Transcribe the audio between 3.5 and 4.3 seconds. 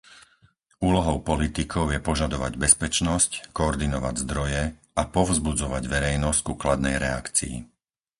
koordinovať